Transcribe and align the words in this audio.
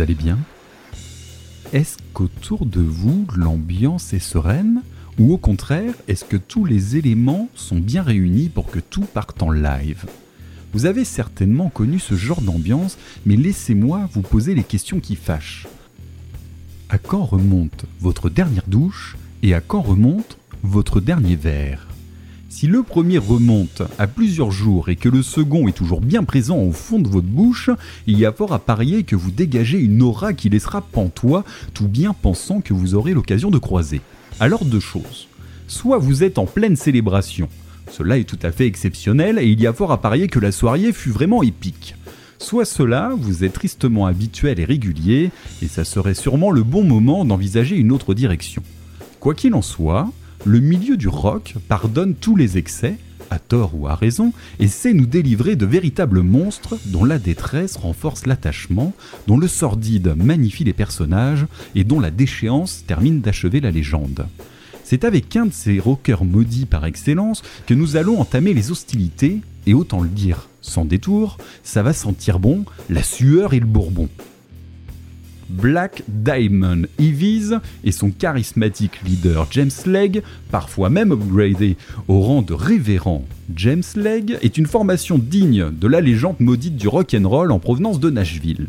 allez 0.00 0.14
bien? 0.14 0.38
Est-ce 1.72 1.96
qu'autour 2.12 2.66
de 2.66 2.80
vous, 2.80 3.26
l'ambiance 3.36 4.12
est 4.12 4.18
sereine? 4.18 4.82
Ou 5.18 5.32
au 5.32 5.38
contraire, 5.38 5.94
est-ce 6.08 6.24
que 6.24 6.36
tous 6.36 6.64
les 6.64 6.96
éléments 6.96 7.48
sont 7.54 7.78
bien 7.78 8.02
réunis 8.02 8.48
pour 8.48 8.70
que 8.70 8.78
tout 8.78 9.04
parte 9.04 9.42
en 9.42 9.50
live? 9.50 10.04
Vous 10.72 10.86
avez 10.86 11.04
certainement 11.04 11.70
connu 11.70 11.98
ce 11.98 12.14
genre 12.14 12.42
d'ambiance, 12.42 12.98
mais 13.24 13.36
laissez-moi 13.36 14.08
vous 14.12 14.22
poser 14.22 14.54
les 14.54 14.64
questions 14.64 15.00
qui 15.00 15.16
fâchent. 15.16 15.66
À 16.88 16.98
quand 16.98 17.24
remonte 17.24 17.86
votre 17.98 18.28
dernière 18.28 18.66
douche 18.66 19.16
et 19.42 19.54
à 19.54 19.60
quand 19.60 19.80
remonte 19.80 20.38
votre 20.62 21.00
dernier 21.00 21.34
verre? 21.34 21.85
Si 22.56 22.66
le 22.66 22.82
premier 22.82 23.18
remonte 23.18 23.82
à 23.98 24.06
plusieurs 24.06 24.50
jours 24.50 24.88
et 24.88 24.96
que 24.96 25.10
le 25.10 25.22
second 25.22 25.68
est 25.68 25.76
toujours 25.76 26.00
bien 26.00 26.24
présent 26.24 26.56
au 26.56 26.72
fond 26.72 26.98
de 26.98 27.06
votre 27.06 27.26
bouche, 27.26 27.68
il 28.06 28.18
y 28.18 28.24
a 28.24 28.32
fort 28.32 28.54
à 28.54 28.58
parier 28.58 29.02
que 29.02 29.14
vous 29.14 29.30
dégagez 29.30 29.78
une 29.78 30.00
aura 30.00 30.32
qui 30.32 30.48
laissera 30.48 30.80
pantois, 30.80 31.44
tout 31.74 31.86
bien 31.86 32.14
pensant 32.14 32.62
que 32.62 32.72
vous 32.72 32.94
aurez 32.94 33.12
l'occasion 33.12 33.50
de 33.50 33.58
croiser. 33.58 34.00
Alors 34.40 34.64
deux 34.64 34.80
choses. 34.80 35.28
Soit 35.68 35.98
vous 35.98 36.24
êtes 36.24 36.38
en 36.38 36.46
pleine 36.46 36.76
célébration, 36.76 37.50
cela 37.90 38.16
est 38.16 38.24
tout 38.24 38.38
à 38.42 38.52
fait 38.52 38.64
exceptionnel 38.64 39.38
et 39.38 39.48
il 39.48 39.60
y 39.60 39.66
a 39.66 39.74
fort 39.74 39.92
à 39.92 40.00
parier 40.00 40.26
que 40.26 40.40
la 40.40 40.50
soirée 40.50 40.94
fut 40.94 41.10
vraiment 41.10 41.42
épique. 41.42 41.94
Soit 42.38 42.64
cela, 42.64 43.12
vous 43.18 43.44
êtes 43.44 43.52
tristement 43.52 44.06
habituel 44.06 44.58
et 44.60 44.64
régulier, 44.64 45.30
et 45.60 45.68
ça 45.68 45.84
serait 45.84 46.14
sûrement 46.14 46.50
le 46.50 46.62
bon 46.62 46.84
moment 46.84 47.26
d'envisager 47.26 47.76
une 47.76 47.92
autre 47.92 48.14
direction. 48.14 48.62
Quoi 49.20 49.34
qu'il 49.34 49.52
en 49.52 49.62
soit, 49.62 50.10
le 50.46 50.60
milieu 50.60 50.96
du 50.96 51.08
rock 51.08 51.54
pardonne 51.68 52.14
tous 52.14 52.36
les 52.36 52.56
excès, 52.56 52.98
à 53.30 53.40
tort 53.40 53.72
ou 53.74 53.88
à 53.88 53.96
raison, 53.96 54.32
et 54.60 54.68
sait 54.68 54.92
nous 54.92 55.06
délivrer 55.06 55.56
de 55.56 55.66
véritables 55.66 56.22
monstres 56.22 56.76
dont 56.86 57.04
la 57.04 57.18
détresse 57.18 57.76
renforce 57.76 58.26
l'attachement, 58.26 58.94
dont 59.26 59.38
le 59.38 59.48
sordide 59.48 60.14
magnifie 60.16 60.62
les 60.62 60.72
personnages 60.72 61.46
et 61.74 61.82
dont 61.82 61.98
la 61.98 62.12
déchéance 62.12 62.84
termine 62.86 63.20
d'achever 63.20 63.60
la 63.60 63.72
légende. 63.72 64.28
C'est 64.84 65.04
avec 65.04 65.34
un 65.34 65.46
de 65.46 65.52
ces 65.52 65.80
rockers 65.80 66.24
maudits 66.24 66.66
par 66.66 66.86
excellence 66.86 67.42
que 67.66 67.74
nous 67.74 67.96
allons 67.96 68.20
entamer 68.20 68.54
les 68.54 68.70
hostilités, 68.70 69.40
et 69.66 69.74
autant 69.74 70.00
le 70.00 70.08
dire 70.08 70.48
sans 70.60 70.84
détour, 70.84 71.38
ça 71.64 71.82
va 71.82 71.92
sentir 71.92 72.38
bon 72.38 72.64
la 72.88 73.02
sueur 73.02 73.52
et 73.52 73.60
le 73.60 73.66
bourbon. 73.66 74.08
Black 75.48 76.02
Diamond 76.08 76.82
Evies 76.98 77.52
et 77.84 77.92
son 77.92 78.10
charismatique 78.10 79.00
leader 79.04 79.46
James 79.50 79.70
Legg, 79.86 80.22
parfois 80.50 80.90
même 80.90 81.12
upgradé 81.12 81.76
au 82.08 82.20
rang 82.20 82.42
de 82.42 82.54
révérend 82.54 83.24
James 83.54 83.82
Legg, 83.94 84.38
est 84.42 84.58
une 84.58 84.66
formation 84.66 85.18
digne 85.18 85.70
de 85.70 85.86
la 85.86 86.00
légende 86.00 86.40
maudite 86.40 86.76
du 86.76 86.88
rock'n'roll 86.88 87.52
en 87.52 87.58
provenance 87.58 88.00
de 88.00 88.10
Nashville. 88.10 88.68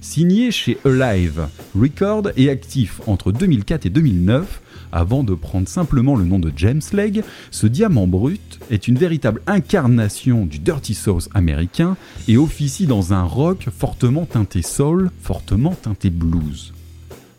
Signé 0.00 0.52
chez 0.52 0.78
Alive 0.84 1.48
Record 1.74 2.30
et 2.36 2.50
actif 2.50 3.00
entre 3.08 3.32
2004 3.32 3.86
et 3.86 3.90
2009, 3.90 4.62
avant 4.92 5.24
de 5.24 5.34
prendre 5.34 5.68
simplement 5.68 6.14
le 6.14 6.24
nom 6.24 6.38
de 6.38 6.52
James 6.56 6.80
Legg, 6.92 7.24
ce 7.50 7.66
diamant 7.66 8.06
brut 8.06 8.60
est 8.70 8.86
une 8.86 8.96
véritable 8.96 9.42
incarnation 9.48 10.46
du 10.46 10.60
Dirty 10.60 10.94
South 10.94 11.28
américain 11.34 11.96
et 12.28 12.36
officie 12.36 12.86
dans 12.86 13.12
un 13.12 13.24
rock 13.24 13.66
fortement 13.76 14.24
teinté 14.24 14.62
soul, 14.62 15.10
fortement 15.20 15.74
teinté 15.74 16.10
blues. 16.10 16.72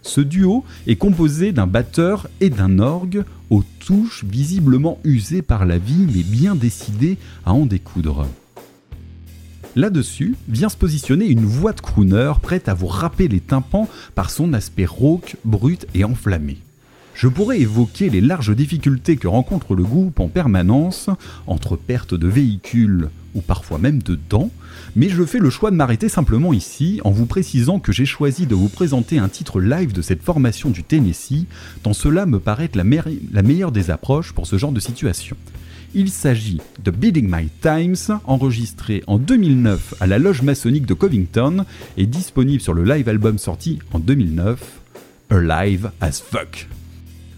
Ce 0.01 0.19
duo 0.19 0.65
est 0.85 0.97
composé 0.97 1.53
d'un 1.53 1.67
batteur 1.67 2.27
et 2.41 2.49
d'un 2.49 2.79
orgue 2.79 3.23
aux 3.49 3.63
touches 3.79 4.25
visiblement 4.25 4.99
usées 5.05 5.41
par 5.41 5.65
la 5.65 5.77
vie 5.77 6.07
mais 6.13 6.23
bien 6.23 6.55
décidées 6.55 7.17
à 7.45 7.53
en 7.53 7.65
découdre. 7.65 8.27
Là-dessus 9.75 10.35
vient 10.47 10.69
se 10.69 10.77
positionner 10.77 11.27
une 11.27 11.45
voix 11.45 11.73
de 11.73 11.81
crooner 11.81 12.33
prête 12.41 12.67
à 12.67 12.73
vous 12.73 12.87
râper 12.87 13.27
les 13.27 13.39
tympans 13.39 13.87
par 14.15 14.29
son 14.29 14.53
aspect 14.53 14.85
rauque, 14.85 15.35
brut 15.45 15.85
et 15.93 16.03
enflammé. 16.03 16.57
Je 17.13 17.27
pourrais 17.27 17.59
évoquer 17.59 18.09
les 18.09 18.21
larges 18.21 18.55
difficultés 18.55 19.17
que 19.17 19.27
rencontre 19.27 19.75
le 19.75 19.83
groupe 19.83 20.19
en 20.19 20.27
permanence, 20.29 21.09
entre 21.47 21.75
perte 21.75 22.13
de 22.13 22.27
véhicules 22.27 23.09
ou 23.35 23.41
parfois 23.41 23.77
même 23.77 24.01
de 24.01 24.17
dents, 24.29 24.49
mais 24.95 25.09
je 25.09 25.23
fais 25.23 25.37
le 25.39 25.49
choix 25.49 25.69
de 25.69 25.75
m'arrêter 25.75 26.09
simplement 26.09 26.53
ici 26.53 26.99
en 27.03 27.11
vous 27.11 27.25
précisant 27.25 27.79
que 27.79 27.91
j'ai 27.91 28.05
choisi 28.05 28.47
de 28.47 28.55
vous 28.55 28.69
présenter 28.69 29.19
un 29.19 29.29
titre 29.29 29.61
live 29.61 29.91
de 29.91 30.01
cette 30.01 30.23
formation 30.23 30.69
du 30.69 30.83
Tennessee, 30.83 31.45
tant 31.83 31.93
cela 31.93 32.25
me 32.25 32.39
paraît 32.39 32.71
la, 32.73 32.83
la 33.33 33.43
meilleure 33.43 33.71
des 33.71 33.91
approches 33.91 34.31
pour 34.31 34.47
ce 34.47 34.57
genre 34.57 34.71
de 34.71 34.79
situation. 34.79 35.35
Il 35.95 36.11
s'agit 36.11 36.61
de 36.83 36.91
Bidding 36.91 37.27
My 37.27 37.49
Times, 37.61 38.19
enregistré 38.25 39.03
en 39.07 39.17
2009 39.17 39.95
à 39.99 40.05
la 40.05 40.19
loge 40.19 40.43
maçonnique 40.43 40.85
de 40.85 40.93
Covington 40.93 41.65
et 41.97 42.05
disponible 42.05 42.61
sur 42.61 42.75
le 42.75 42.83
live 42.83 43.09
album 43.09 43.39
sorti 43.39 43.79
en 43.91 43.97
2009, 43.97 44.61
Alive 45.31 45.91
as 45.99 46.21
Fuck. 46.21 46.67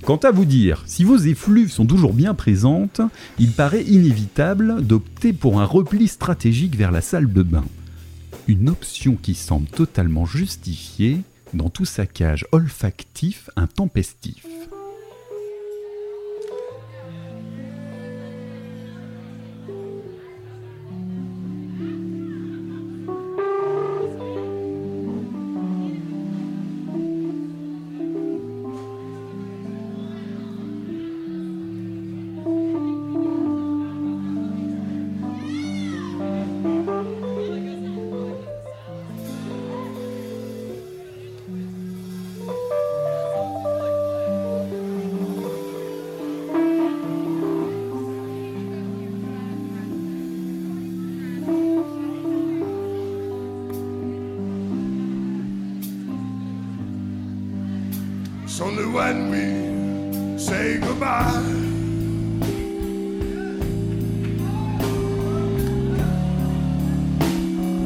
Quant 0.03 0.17
à 0.17 0.31
vous 0.31 0.43
dire, 0.43 0.83
si 0.85 1.05
vos 1.05 1.17
effluves 1.17 1.71
sont 1.71 1.85
toujours 1.85 2.13
bien 2.13 2.33
présentes, 2.33 2.99
il 3.39 3.51
paraît 3.51 3.83
inévitable 3.83 4.81
d'opter 4.81 5.31
pour 5.31 5.61
un 5.61 5.65
repli 5.65 6.09
stratégique 6.09 6.75
vers 6.75 6.91
la 6.91 7.01
salle 7.01 7.31
de 7.31 7.43
bain. 7.43 7.65
Une 8.47 8.67
option 8.67 9.15
qui 9.15 9.33
semble 9.33 9.67
totalement 9.67 10.25
justifiée 10.25 11.19
dans 11.53 11.69
tout 11.69 11.85
saccage 11.85 12.45
olfactif 12.51 13.49
intempestif. 13.55 14.45
Only 58.61 58.85
when 58.85 59.31
we 59.31 60.37
say 60.37 60.77
goodbye. 60.77 61.31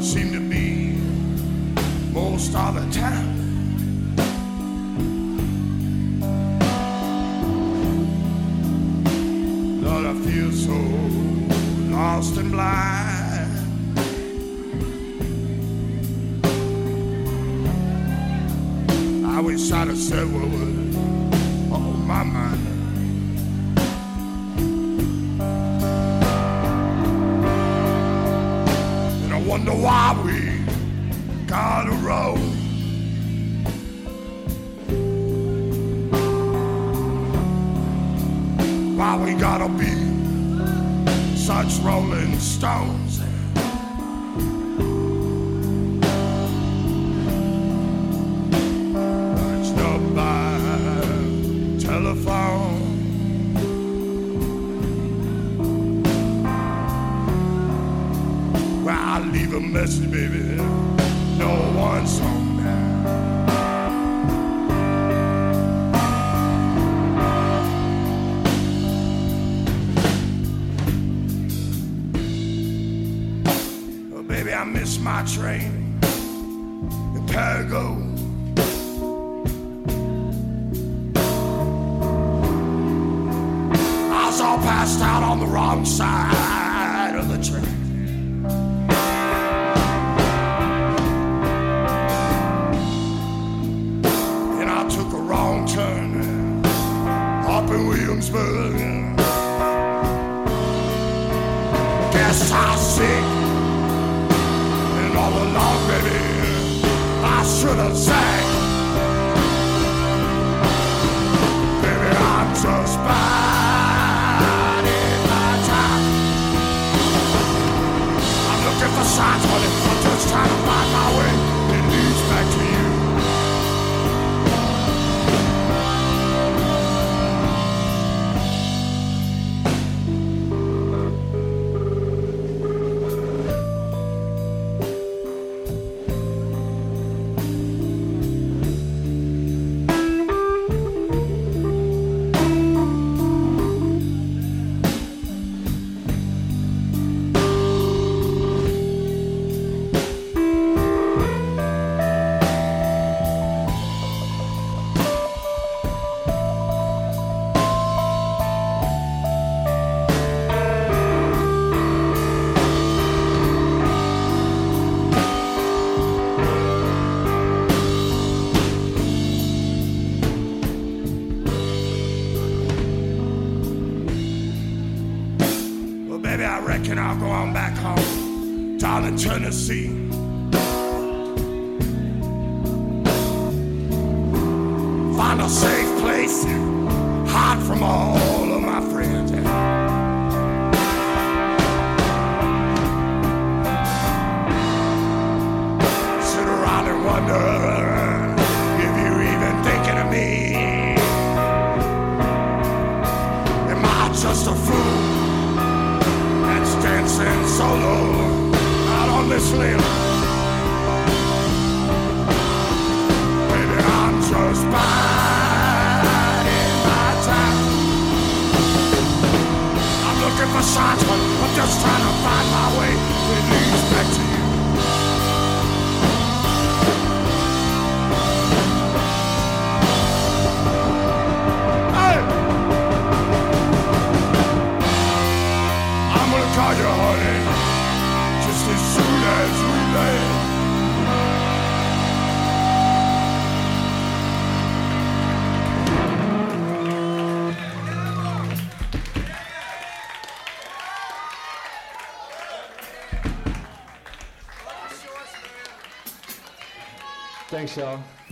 Seem 0.02 0.34
to 0.34 0.42
be 0.50 0.98
most 2.14 2.54
all 2.56 2.74
the 2.74 2.86
time. 2.92 3.32
Lord, 9.82 10.06
I 10.06 10.14
feel 10.26 10.52
so 10.52 10.78
lost 11.96 12.38
and 12.38 12.52
blind. 12.52 12.95
Have 19.72 19.98
said 19.98 20.32
was 20.32 20.96
on 21.72 22.08
my 22.08 22.24
mind. 22.24 22.68
And 29.24 29.34
I 29.34 29.42
wonder 29.42 29.72
why 29.72 30.22
we 30.24 31.46
got 31.48 31.88
a 31.88 31.96
road. 32.06 32.38
Why 38.96 39.18
we 39.18 39.34
gotta 39.34 39.68
be 39.70 39.95
train 75.26 75.75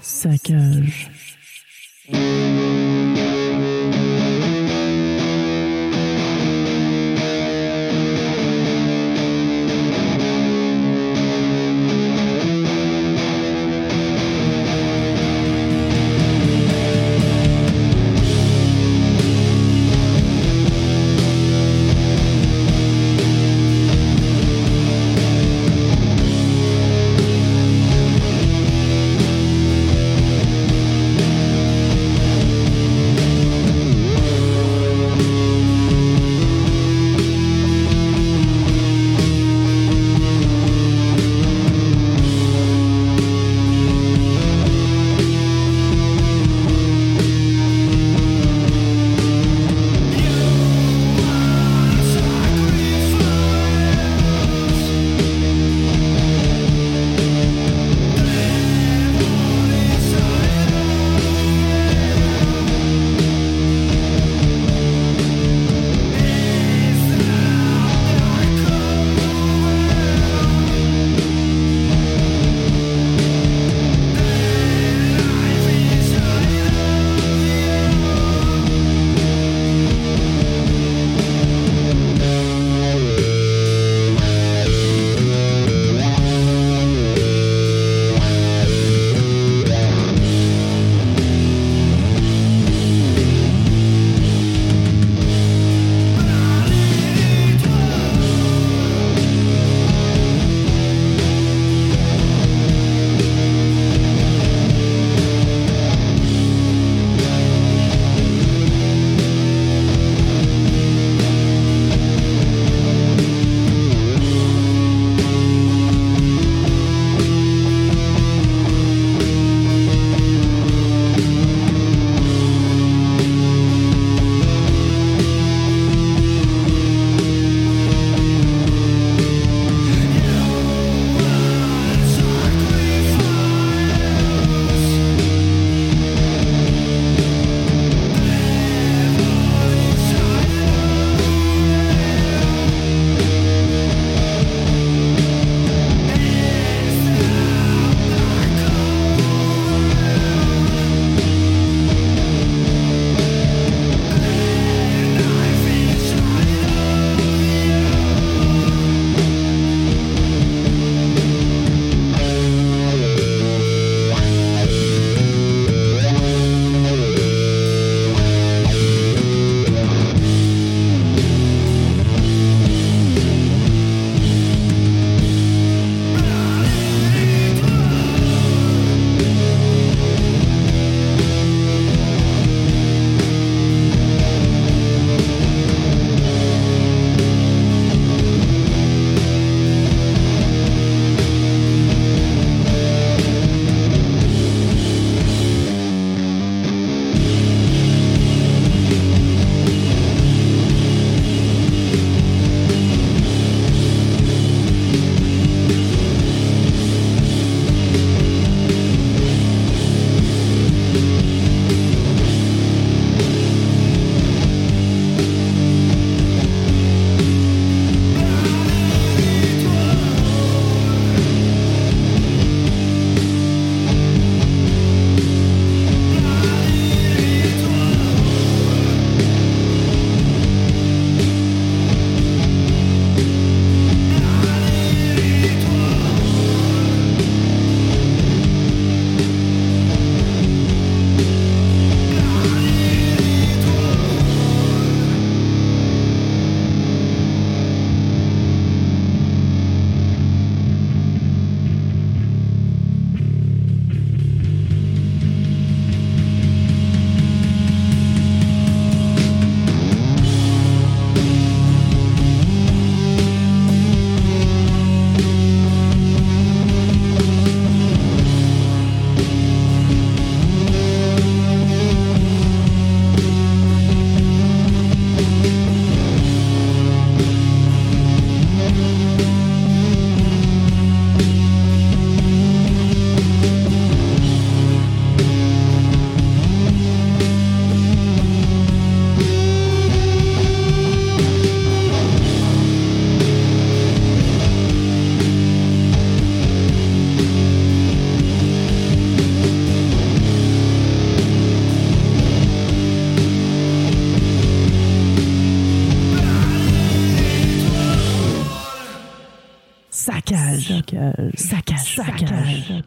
Saccage. 0.01 1.32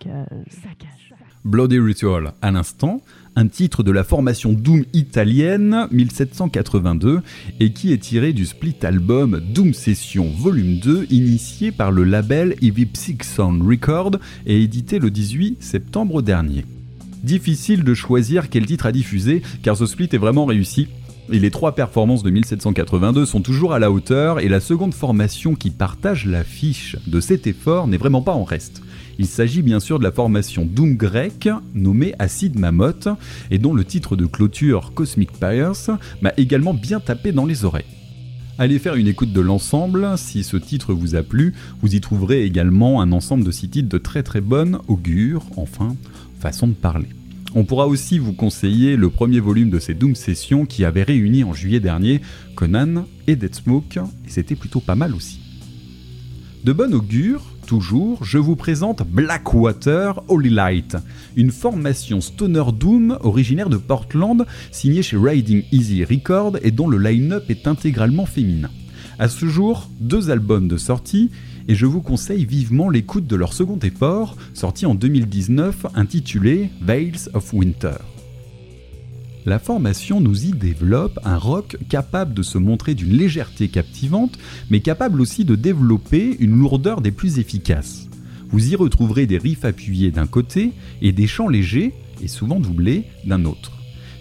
Saccage, 0.05 1.15
Bloody 1.45 1.79
Ritual 1.79 2.33
à 2.43 2.51
l'instant, 2.51 3.03
un 3.37 3.47
titre 3.47 3.83
de 3.83 3.91
la 3.93 4.05
formation 4.05 4.53
Doom 4.53 4.85
italienne 4.93 5.87
1782 5.93 7.23
et 7.61 7.73
qui 7.73 7.93
est 7.93 7.99
tiré 7.99 8.33
du 8.33 8.47
split 8.47 8.77
album 8.83 9.41
Doom 9.55 9.75
Session 9.75 10.31
Volume 10.37 10.79
2 10.79 11.07
initié 11.11 11.71
par 11.73 11.93
le 11.93 12.05
label 12.05 12.57
Ivy 12.63 12.89
Sound 13.23 13.63
Record 13.63 14.13
et 14.47 14.63
édité 14.63 14.99
le 14.99 15.11
18 15.11 15.63
septembre 15.63 16.23
dernier. 16.23 16.65
Difficile 17.23 17.85
de 17.85 17.95
choisir 17.95 18.51
quel 18.51 18.67
titre 18.67 18.87
à 18.87 18.93
diffuser 18.93 19.43
car 19.63 19.77
ce 19.77 19.87
split 19.87 20.09
est 20.13 20.19
vraiment 20.19 20.47
réussi 20.47 20.89
et 21.31 21.39
les 21.39 21.51
trois 21.51 21.75
performances 21.75 22.23
de 22.23 22.31
1782 22.31 23.27
sont 23.27 23.41
toujours 23.41 23.73
à 23.73 23.79
la 23.79 23.91
hauteur 23.91 24.41
et 24.41 24.49
la 24.49 24.61
seconde 24.61 24.95
formation 24.95 25.55
qui 25.55 25.71
partage 25.71 26.27
l'affiche 26.27 26.97
de 27.07 27.21
cet 27.21 27.47
effort 27.47 27.89
n'est 27.89 27.97
vraiment 27.97 28.23
pas 28.23 28.35
en 28.35 28.45
reste. 28.45 28.83
Il 29.19 29.27
s'agit 29.27 29.63
bien 29.63 29.81
sûr 29.81 29.99
de 29.99 30.05
la 30.05 30.13
formation 30.13 30.67
Doom 30.67 30.97
grec 30.97 31.49
nommée 31.75 32.15
Acid 32.19 32.59
Mammoth 32.59 33.09
et 33.51 33.59
dont 33.59 33.73
le 33.73 33.85
titre 33.85 34.15
de 34.15 34.27
clôture 34.27 34.93
Cosmic 34.95 35.33
Pyres 35.33 35.99
m'a 36.21 36.33
également 36.37 36.75
bien 36.75 37.01
tapé 37.01 37.33
dans 37.33 37.47
les 37.47 37.65
oreilles. 37.65 37.85
Allez 38.59 38.79
faire 38.79 38.95
une 38.95 39.09
écoute 39.09 39.33
de 39.33 39.41
l'ensemble, 39.41 40.17
si 40.17 40.43
ce 40.43 40.57
titre 40.57 40.95
vous 40.95 41.15
a 41.15 41.23
plu, 41.23 41.55
vous 41.83 41.95
y 41.95 42.01
trouverez 42.01 42.45
également 42.45 43.03
un 43.03 43.13
ensemble 43.13 43.45
de 43.45 43.51
six 43.51 43.69
titres 43.69 43.89
de 43.89 43.99
très 43.99 44.23
très 44.23 44.41
bonne 44.41 44.79
augure, 44.89 45.45
enfin, 45.57 45.95
façon 46.41 46.67
de 46.67 46.73
parler. 46.73 47.09
On 47.55 47.65
pourra 47.65 47.87
aussi 47.87 48.19
vous 48.19 48.33
conseiller 48.33 48.97
le 48.97 49.09
premier 49.09 49.41
volume 49.41 49.71
de 49.71 49.79
ces 49.79 49.95
Doom 49.95 50.15
Sessions 50.15 50.67
qui 50.67 50.85
avait 50.85 51.03
réuni 51.03 51.45
en 51.45 51.53
juillet 51.53 51.81
dernier 51.81 52.21
Conan 52.55 53.07
et 53.27 53.37
Dead 53.37 53.55
Smoke, 53.55 53.99
et 53.99 54.31
c'était 54.31 54.57
plutôt 54.57 54.81
pas 54.81 54.95
mal 54.95 55.15
aussi. 55.15 55.41
De 56.65 56.73
bonne 56.73 56.95
augure, 56.95 57.43
toujours, 57.67 58.25
je 58.25 58.39
vous 58.39 58.57
présente 58.57 59.03
Blackwater 59.07 60.23
Holy 60.29 60.51
Light, 60.51 60.97
une 61.37 61.51
formation 61.51 62.21
stoner 62.21 62.65
doom 62.73 63.19
originaire 63.21 63.69
de 63.69 63.77
Portland, 63.77 64.47
signée 64.71 65.03
chez 65.03 65.17
Riding 65.17 65.65
Easy 65.73 66.05
Records 66.05 66.59
et 66.63 66.71
dont 66.71 66.89
le 66.89 66.99
line-up 66.99 67.51
est 67.51 67.67
intégralement 67.67 68.25
féminin. 68.25 68.71
À 69.19 69.29
ce 69.29 69.47
jour, 69.47 69.91
deux 70.01 70.31
albums 70.31 70.69
de 70.69 70.77
sortie, 70.77 71.31
et 71.69 71.75
je 71.75 71.87
vous 71.87 72.01
conseille 72.01 72.45
vivement 72.45 72.89
l'écoute 72.89 73.27
de 73.27 73.37
leur 73.37 73.53
second 73.53 73.79
effort, 73.81 74.37
sorti 74.55 74.87
en 74.87 74.95
2019, 74.95 75.87
intitulé 75.95 76.71
Veils 76.81 77.29
of 77.35 77.53
Winter 77.53 77.97
la 79.47 79.61
formation 79.61 80.21
nous 80.21 80.47
y 80.47 80.51
développe 80.51 81.21
un 81.25 81.39
rock 81.39 81.77
capable 81.89 82.35
de 82.35 82.43
se 82.43 82.59
montrer 82.59 82.95
d'une 82.95 83.17
légèreté 83.17 83.69
captivante, 83.69 84.37
mais 84.71 84.81
capable 84.81 85.21
aussi 85.21 85.45
de 85.45 85.55
développer 85.55 86.37
une 86.41 86.59
lourdeur 86.59 87.01
des 87.01 87.13
plus 87.13 87.39
efficaces. 87.39 88.09
Vous 88.51 88.73
y 88.73 88.77
retrouverez 88.77 89.27
des 89.27 89.39
riffs 89.39 89.65
appuyés 89.65 90.11
d'un 90.11 90.27
côté 90.27 90.73
et 91.01 91.13
des 91.13 91.29
chants 91.29 91.49
légers, 91.49 91.95
et 92.23 92.29
souvent 92.29 92.59
doublés, 92.59 93.05
d'un 93.25 93.45
autre. 93.45 93.73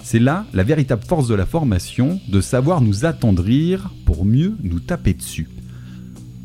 C'est 0.04 0.20
là 0.20 0.46
la 0.54 0.64
véritable 0.64 1.04
force 1.04 1.28
de 1.28 1.36
la 1.36 1.48
formation, 1.48 2.20
de 2.28 2.40
savoir 2.40 2.82
nous 2.82 3.06
attendrir 3.06 3.92
pour 4.06 4.26
mieux 4.26 4.56
nous 4.62 4.80
taper 4.80 5.16
dessus. 5.16 5.50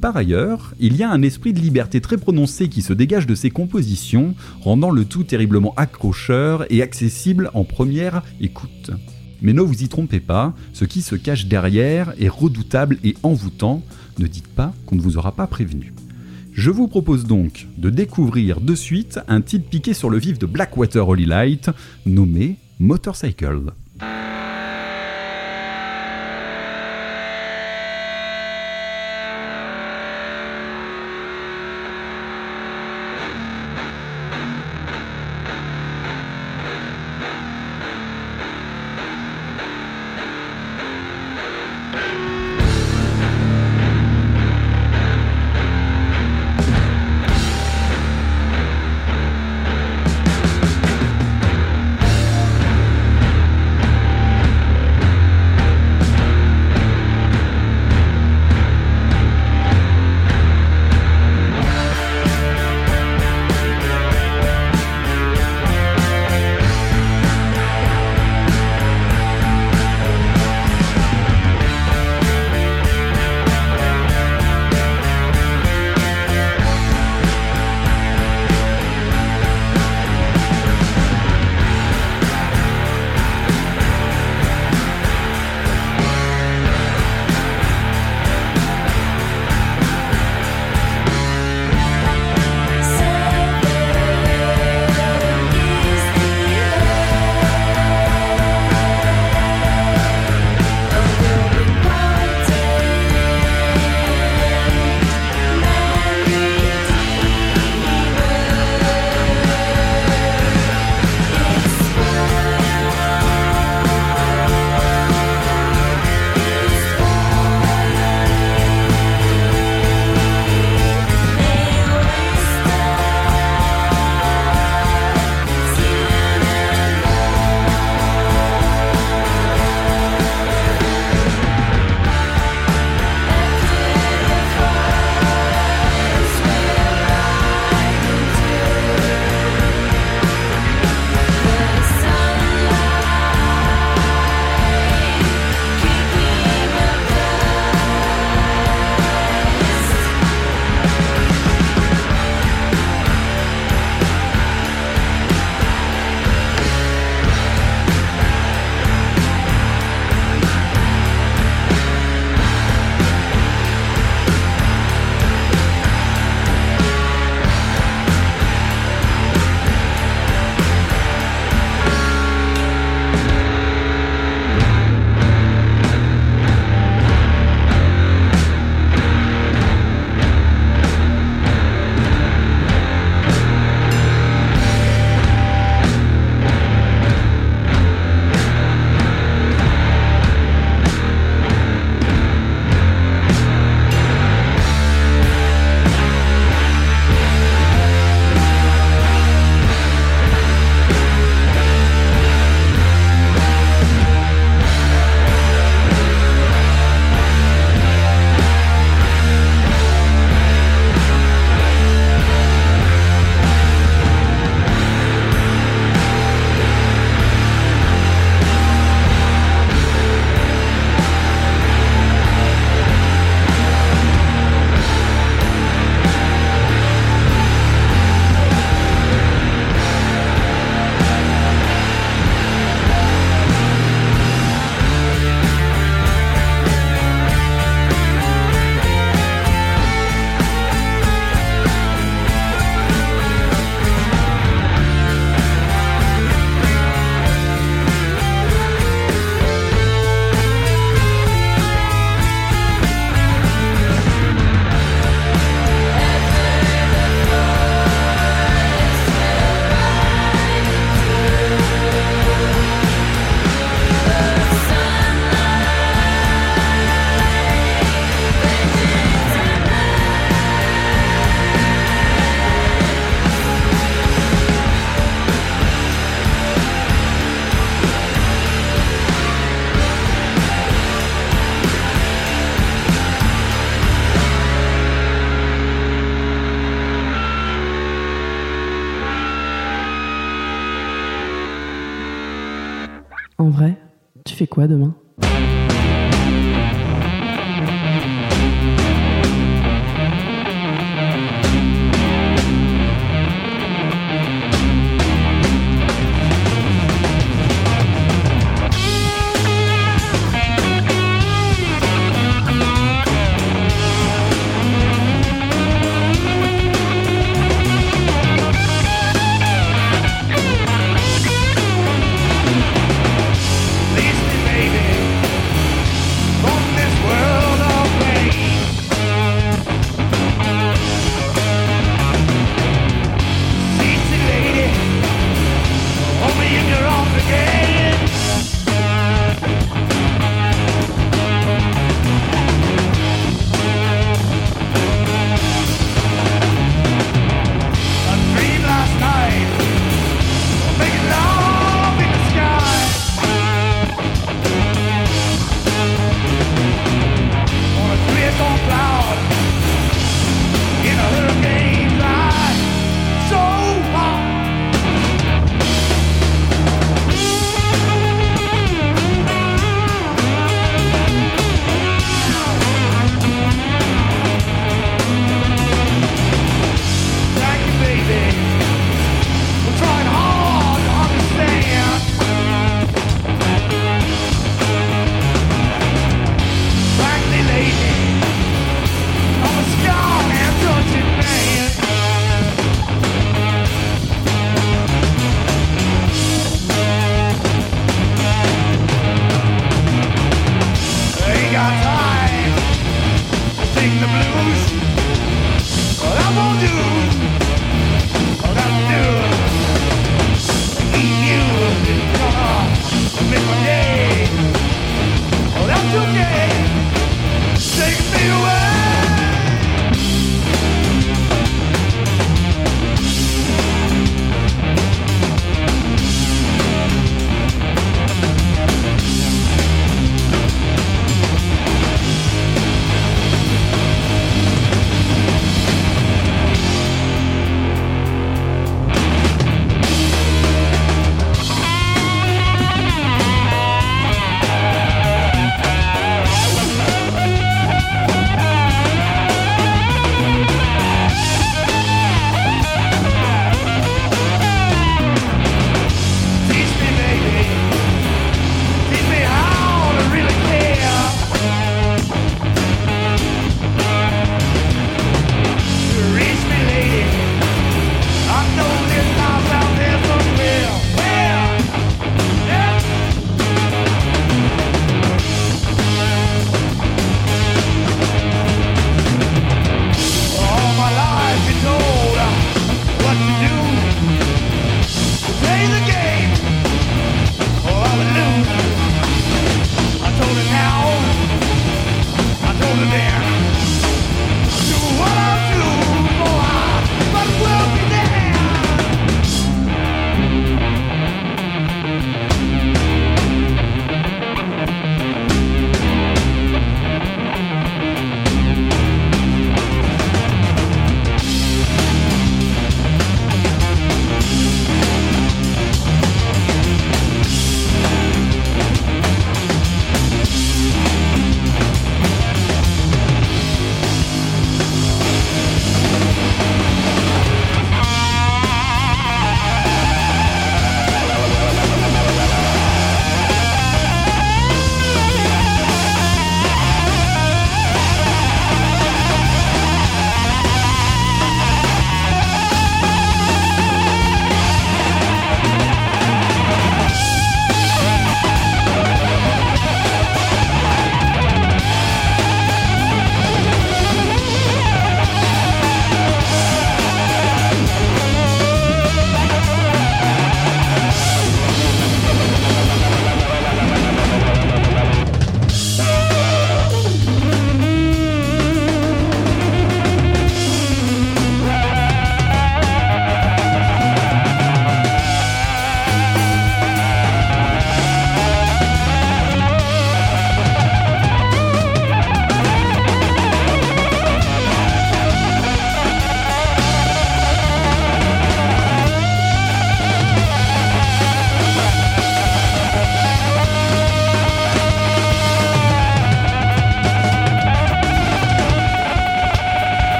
Par 0.00 0.16
ailleurs, 0.16 0.74
il 0.78 0.96
y 0.96 1.02
a 1.02 1.10
un 1.10 1.22
esprit 1.22 1.52
de 1.52 1.58
liberté 1.58 2.00
très 2.00 2.18
prononcé 2.18 2.68
qui 2.68 2.82
se 2.82 2.92
dégage 2.92 3.26
de 3.26 3.34
ses 3.34 3.50
compositions, 3.50 4.36
rendant 4.60 4.90
le 4.90 5.04
tout 5.04 5.24
terriblement 5.24 5.74
accrocheur 5.76 6.64
et 6.70 6.82
accessible 6.82 7.50
en 7.52 7.64
première 7.64 8.22
écoute. 8.40 8.92
Mais 9.42 9.52
ne 9.52 9.60
vous 9.60 9.82
y 9.82 9.88
trompez 9.88 10.20
pas, 10.20 10.54
ce 10.72 10.84
qui 10.84 11.02
se 11.02 11.16
cache 11.16 11.46
derrière 11.46 12.12
est 12.20 12.28
redoutable 12.28 12.98
et 13.02 13.16
envoûtant, 13.24 13.82
ne 14.20 14.28
dites 14.28 14.46
pas 14.46 14.72
qu'on 14.86 14.94
ne 14.94 15.00
vous 15.00 15.18
aura 15.18 15.32
pas 15.32 15.48
prévenu. 15.48 15.92
Je 16.52 16.70
vous 16.70 16.86
propose 16.86 17.24
donc 17.24 17.66
de 17.76 17.90
découvrir 17.90 18.60
de 18.60 18.76
suite 18.76 19.18
un 19.26 19.40
titre 19.40 19.68
piqué 19.68 19.94
sur 19.94 20.10
le 20.10 20.18
vif 20.18 20.38
de 20.38 20.46
Blackwater 20.46 21.08
Holy 21.08 21.26
Light, 21.26 21.70
nommé 22.06 22.56
Motorcycle. 22.78 23.72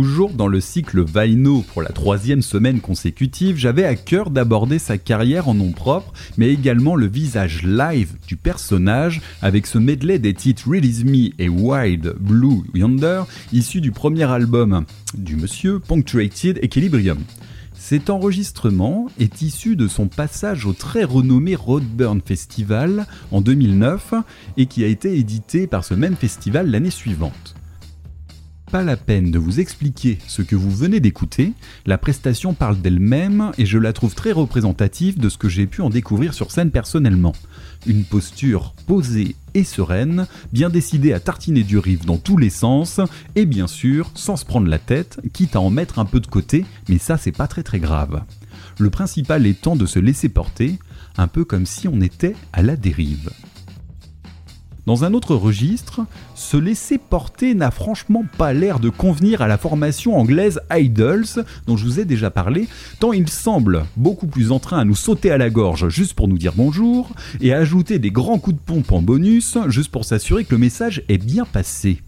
Toujours 0.00 0.30
dans 0.30 0.48
le 0.48 0.62
cycle 0.62 1.02
Vaino 1.02 1.62
pour 1.74 1.82
la 1.82 1.90
troisième 1.90 2.40
semaine 2.40 2.80
consécutive, 2.80 3.58
j'avais 3.58 3.84
à 3.84 3.96
cœur 3.96 4.30
d'aborder 4.30 4.78
sa 4.78 4.96
carrière 4.96 5.46
en 5.46 5.52
nom 5.52 5.72
propre, 5.72 6.14
mais 6.38 6.50
également 6.50 6.96
le 6.96 7.06
visage 7.06 7.64
live 7.64 8.14
du 8.26 8.36
personnage 8.36 9.20
avec 9.42 9.66
ce 9.66 9.76
medley 9.76 10.18
des 10.18 10.32
titres 10.32 10.70
Release 10.70 11.04
Me 11.04 11.38
et 11.38 11.50
Wild 11.50 12.14
Blue 12.18 12.62
Yonder, 12.72 13.24
issus 13.52 13.82
du 13.82 13.92
premier 13.92 14.24
album 14.24 14.86
du 15.18 15.36
monsieur 15.36 15.80
Punctuated 15.80 16.60
Equilibrium. 16.62 17.18
Cet 17.74 18.08
enregistrement 18.08 19.06
est 19.18 19.42
issu 19.42 19.76
de 19.76 19.86
son 19.86 20.08
passage 20.08 20.64
au 20.64 20.72
très 20.72 21.04
renommé 21.04 21.54
Roadburn 21.56 22.22
Festival 22.24 23.06
en 23.32 23.42
2009 23.42 24.14
et 24.56 24.64
qui 24.64 24.82
a 24.82 24.86
été 24.86 25.18
édité 25.18 25.66
par 25.66 25.84
ce 25.84 25.92
même 25.92 26.16
festival 26.16 26.70
l'année 26.70 26.88
suivante 26.88 27.54
pas 28.70 28.82
la 28.84 28.96
peine 28.96 29.32
de 29.32 29.38
vous 29.38 29.58
expliquer 29.58 30.18
ce 30.28 30.42
que 30.42 30.54
vous 30.54 30.70
venez 30.70 31.00
d'écouter, 31.00 31.54
la 31.86 31.98
prestation 31.98 32.54
parle 32.54 32.80
d'elle-même 32.80 33.50
et 33.58 33.66
je 33.66 33.78
la 33.78 33.92
trouve 33.92 34.14
très 34.14 34.30
représentative 34.30 35.18
de 35.18 35.28
ce 35.28 35.38
que 35.38 35.48
j'ai 35.48 35.66
pu 35.66 35.82
en 35.82 35.90
découvrir 35.90 36.34
sur 36.34 36.52
scène 36.52 36.70
personnellement. 36.70 37.34
Une 37.86 38.04
posture 38.04 38.72
posée 38.86 39.34
et 39.54 39.64
sereine, 39.64 40.28
bien 40.52 40.70
décidée 40.70 41.12
à 41.12 41.18
tartiner 41.18 41.64
du 41.64 41.78
riff 41.78 42.06
dans 42.06 42.18
tous 42.18 42.36
les 42.36 42.50
sens, 42.50 43.00
et 43.34 43.44
bien 43.44 43.66
sûr 43.66 44.12
sans 44.14 44.36
se 44.36 44.44
prendre 44.44 44.68
la 44.68 44.78
tête, 44.78 45.18
quitte 45.32 45.56
à 45.56 45.60
en 45.60 45.70
mettre 45.70 45.98
un 45.98 46.04
peu 46.04 46.20
de 46.20 46.28
côté, 46.28 46.64
mais 46.88 46.98
ça 46.98 47.18
c'est 47.18 47.32
pas 47.32 47.48
très 47.48 47.64
très 47.64 47.80
grave. 47.80 48.22
Le 48.78 48.90
principal 48.90 49.46
étant 49.46 49.74
de 49.74 49.86
se 49.86 49.98
laisser 49.98 50.28
porter, 50.28 50.78
un 51.16 51.26
peu 51.26 51.44
comme 51.44 51.66
si 51.66 51.88
on 51.88 52.00
était 52.00 52.36
à 52.52 52.62
la 52.62 52.76
dérive. 52.76 53.30
Dans 54.86 55.04
un 55.04 55.12
autre 55.12 55.34
registre, 55.34 56.00
se 56.34 56.56
laisser 56.56 56.98
porter 56.98 57.54
n'a 57.54 57.70
franchement 57.70 58.24
pas 58.38 58.52
l'air 58.52 58.80
de 58.80 58.88
convenir 58.88 59.42
à 59.42 59.48
la 59.48 59.58
formation 59.58 60.16
anglaise 60.16 60.60
Idols, 60.70 61.44
dont 61.66 61.76
je 61.76 61.84
vous 61.84 62.00
ai 62.00 62.04
déjà 62.04 62.30
parlé, 62.30 62.68
tant 62.98 63.12
il 63.12 63.28
semble 63.28 63.84
beaucoup 63.96 64.26
plus 64.26 64.52
en 64.52 64.58
train 64.58 64.78
à 64.78 64.84
nous 64.84 64.94
sauter 64.94 65.30
à 65.30 65.38
la 65.38 65.50
gorge 65.50 65.88
juste 65.90 66.14
pour 66.14 66.28
nous 66.28 66.38
dire 66.38 66.54
bonjour, 66.56 67.10
et 67.40 67.52
à 67.52 67.58
ajouter 67.58 67.98
des 67.98 68.10
grands 68.10 68.38
coups 68.38 68.56
de 68.56 68.62
pompe 68.62 68.92
en 68.92 69.02
bonus, 69.02 69.58
juste 69.68 69.90
pour 69.90 70.04
s'assurer 70.04 70.44
que 70.44 70.54
le 70.54 70.60
message 70.60 71.02
est 71.08 71.18
bien 71.18 71.44
passé. 71.44 72.00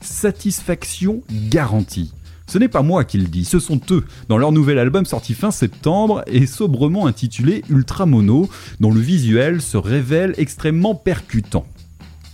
Satisfaction 0.00 1.22
garantie. 1.30 2.12
Ce 2.46 2.58
n'est 2.58 2.68
pas 2.68 2.82
moi 2.82 3.04
qui 3.04 3.16
le 3.16 3.26
dis, 3.26 3.46
ce 3.46 3.58
sont 3.58 3.80
eux, 3.90 4.04
dans 4.28 4.36
leur 4.36 4.52
nouvel 4.52 4.78
album 4.78 5.06
sorti 5.06 5.32
fin 5.32 5.50
septembre 5.50 6.22
et 6.26 6.46
sobrement 6.46 7.06
intitulé 7.06 7.64
Ultra 7.70 8.04
Mono, 8.04 8.50
dont 8.80 8.92
le 8.92 9.00
visuel 9.00 9.62
se 9.62 9.78
révèle 9.78 10.34
extrêmement 10.36 10.94
percutant. 10.94 11.64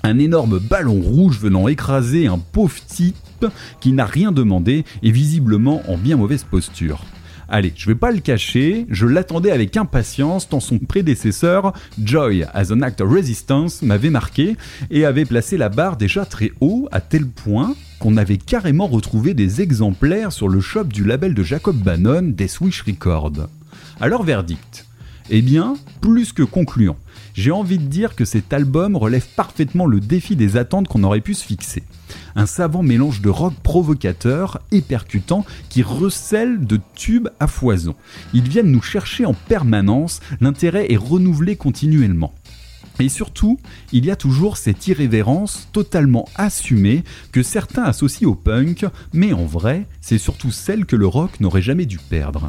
Un 0.02 0.18
énorme 0.18 0.58
ballon 0.58 1.00
rouge 1.00 1.38
venant 1.38 1.68
écraser 1.68 2.26
un 2.26 2.38
pauvre 2.38 2.80
type 2.86 3.46
qui 3.80 3.92
n'a 3.92 4.06
rien 4.06 4.32
demandé 4.32 4.84
et 5.02 5.10
visiblement 5.10 5.82
en 5.88 5.98
bien 5.98 6.16
mauvaise 6.16 6.44
posture. 6.44 7.04
Allez, 7.52 7.72
je 7.74 7.86
vais 7.86 7.96
pas 7.96 8.12
le 8.12 8.20
cacher, 8.20 8.86
je 8.90 9.06
l'attendais 9.06 9.50
avec 9.50 9.76
impatience 9.76 10.48
tant 10.48 10.60
son 10.60 10.78
prédécesseur, 10.78 11.72
Joy 12.02 12.44
as 12.54 12.70
an 12.70 12.80
Act 12.80 13.00
of 13.00 13.10
Resistance, 13.10 13.82
m'avait 13.82 14.10
marqué 14.10 14.56
et 14.90 15.04
avait 15.04 15.24
placé 15.24 15.56
la 15.56 15.68
barre 15.68 15.96
déjà 15.96 16.24
très 16.24 16.52
haut 16.60 16.88
à 16.92 17.00
tel 17.00 17.26
point 17.26 17.74
qu'on 17.98 18.16
avait 18.16 18.38
carrément 18.38 18.86
retrouvé 18.86 19.34
des 19.34 19.60
exemplaires 19.60 20.30
sur 20.30 20.48
le 20.48 20.60
shop 20.60 20.84
du 20.84 21.04
label 21.04 21.34
de 21.34 21.42
Jacob 21.42 21.76
Bannon, 21.76 22.22
des 22.22 22.46
Swish 22.46 22.82
Records. 22.82 23.48
Alors 24.00 24.22
verdict 24.22 24.86
Eh 25.28 25.42
bien, 25.42 25.74
plus 26.00 26.32
que 26.32 26.44
concluant. 26.44 26.96
J'ai 27.34 27.50
envie 27.50 27.78
de 27.78 27.86
dire 27.86 28.16
que 28.16 28.24
cet 28.24 28.52
album 28.52 28.96
relève 28.96 29.26
parfaitement 29.36 29.86
le 29.86 30.00
défi 30.00 30.36
des 30.36 30.56
attentes 30.56 30.88
qu'on 30.88 31.04
aurait 31.04 31.20
pu 31.20 31.34
se 31.34 31.44
fixer. 31.44 31.82
Un 32.36 32.46
savant 32.46 32.82
mélange 32.82 33.20
de 33.20 33.28
rock 33.28 33.54
provocateur 33.62 34.60
et 34.72 34.80
percutant 34.80 35.44
qui 35.68 35.82
recèle 35.82 36.66
de 36.66 36.80
tubes 36.94 37.28
à 37.38 37.46
foison. 37.46 37.94
Ils 38.34 38.48
viennent 38.48 38.70
nous 38.70 38.82
chercher 38.82 39.26
en 39.26 39.34
permanence, 39.34 40.20
l'intérêt 40.40 40.92
est 40.92 40.96
renouvelé 40.96 41.56
continuellement. 41.56 42.32
Et 42.98 43.08
surtout, 43.08 43.58
il 43.92 44.04
y 44.04 44.10
a 44.10 44.16
toujours 44.16 44.58
cette 44.58 44.86
irrévérence 44.86 45.68
totalement 45.72 46.28
assumée 46.34 47.02
que 47.32 47.42
certains 47.42 47.84
associent 47.84 48.28
au 48.28 48.34
punk, 48.34 48.84
mais 49.14 49.32
en 49.32 49.46
vrai, 49.46 49.86
c'est 50.02 50.18
surtout 50.18 50.50
celle 50.50 50.84
que 50.84 50.96
le 50.96 51.06
rock 51.06 51.40
n'aurait 51.40 51.62
jamais 51.62 51.86
dû 51.86 51.98
perdre. 51.98 52.48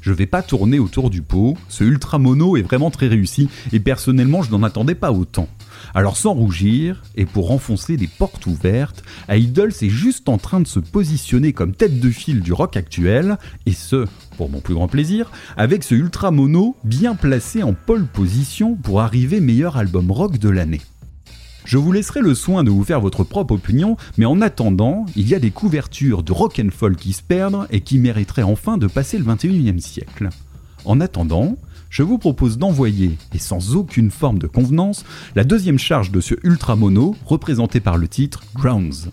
Je 0.00 0.12
vais 0.12 0.26
pas 0.26 0.42
tourner 0.42 0.78
autour 0.78 1.10
du 1.10 1.22
pot, 1.22 1.56
ce 1.68 1.84
ultra 1.84 2.18
mono 2.18 2.56
est 2.56 2.62
vraiment 2.62 2.90
très 2.90 3.08
réussi 3.08 3.48
et 3.72 3.80
personnellement 3.80 4.42
je 4.42 4.50
n'en 4.50 4.62
attendais 4.62 4.94
pas 4.94 5.12
autant. 5.12 5.48
Alors 5.94 6.16
sans 6.16 6.34
rougir, 6.34 7.02
et 7.16 7.24
pour 7.24 7.50
enfoncer 7.50 7.96
des 7.96 8.06
portes 8.06 8.46
ouvertes, 8.46 9.02
Idols 9.28 9.72
est 9.80 9.88
juste 9.88 10.28
en 10.28 10.38
train 10.38 10.60
de 10.60 10.66
se 10.66 10.80
positionner 10.80 11.52
comme 11.52 11.74
tête 11.74 12.00
de 12.00 12.10
file 12.10 12.40
du 12.40 12.52
rock 12.52 12.76
actuel, 12.76 13.38
et 13.66 13.72
ce, 13.72 14.06
pour 14.36 14.50
mon 14.50 14.60
plus 14.60 14.74
grand 14.74 14.88
plaisir, 14.88 15.30
avec 15.56 15.84
ce 15.84 15.94
ultra 15.94 16.30
mono 16.30 16.76
bien 16.84 17.14
placé 17.14 17.62
en 17.62 17.74
pole 17.74 18.06
position 18.06 18.74
pour 18.76 19.00
arriver 19.00 19.40
meilleur 19.40 19.76
album 19.76 20.10
rock 20.10 20.38
de 20.38 20.48
l'année. 20.48 20.80
Je 21.68 21.76
vous 21.76 21.92
laisserai 21.92 22.20
le 22.20 22.34
soin 22.34 22.64
de 22.64 22.70
vous 22.70 22.82
faire 22.82 23.02
votre 23.02 23.24
propre 23.24 23.52
opinion, 23.52 23.98
mais 24.16 24.24
en 24.24 24.40
attendant, 24.40 25.04
il 25.16 25.28
y 25.28 25.34
a 25.34 25.38
des 25.38 25.50
couvertures 25.50 26.22
de 26.22 26.32
rock 26.32 26.58
and 26.64 26.70
folk 26.74 26.96
qui 26.96 27.12
se 27.12 27.22
perdent 27.22 27.66
et 27.68 27.82
qui 27.82 27.98
mériteraient 27.98 28.42
enfin 28.42 28.78
de 28.78 28.86
passer 28.86 29.18
le 29.18 29.24
21e 29.26 29.78
siècle. 29.78 30.30
En 30.86 30.98
attendant, 31.02 31.58
je 31.90 32.02
vous 32.02 32.16
propose 32.16 32.56
d'envoyer, 32.56 33.18
et 33.34 33.38
sans 33.38 33.76
aucune 33.76 34.10
forme 34.10 34.38
de 34.38 34.46
convenance, 34.46 35.04
la 35.36 35.44
deuxième 35.44 35.78
charge 35.78 36.10
de 36.10 36.22
ce 36.22 36.36
ultra 36.42 36.74
mono 36.74 37.14
représenté 37.26 37.80
par 37.80 37.98
le 37.98 38.08
titre 38.08 38.44
Grounds. 38.54 39.10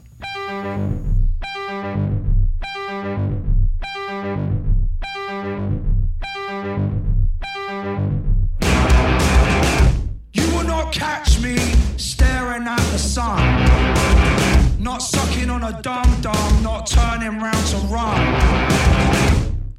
A 15.68 15.82
dum 15.82 16.22
dum, 16.22 16.62
not 16.62 16.86
turning 16.86 17.40
round 17.40 17.66
to 17.66 17.78
run. 17.88 18.20